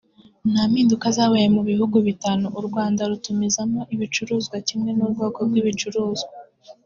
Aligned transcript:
nta 0.51 0.61
mpinduka 0.71 1.05
zabaye 1.17 1.47
mu 1.55 1.61
bihugu 1.69 1.97
bitanu 2.07 2.45
u 2.59 2.61
Rwanda 2.67 3.01
rutumizamo 3.11 3.81
ibicuruzwa 3.95 4.55
kimwe 4.67 4.89
n’ubwoko 4.97 5.39
bw’ibicuruzwa 5.47 6.31